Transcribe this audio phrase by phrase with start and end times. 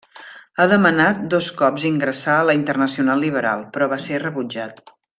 [0.57, 4.87] Ha demanat dos cops ingressar a la Internacional Liberal, però va ser rebutjat.